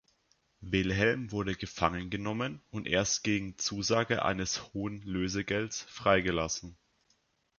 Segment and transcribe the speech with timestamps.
[0.61, 6.75] Wilhelm wurde gefangen genommen und erst gegen Zusage eines hohen Lösegeldes freigelassen.